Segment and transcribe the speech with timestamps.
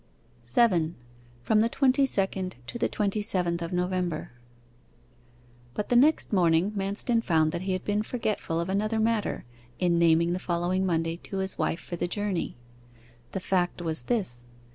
[0.41, 0.95] 7.
[1.43, 4.31] FROM THE TWENTY SECOND TO THE TWENTY SEVENTH OF NOVEMBER
[5.75, 9.45] But the next morning Manston found that he had been forgetful of another matter,
[9.77, 12.55] in naming the following Monday to his wife for the journey.
[13.33, 14.43] The fact was this.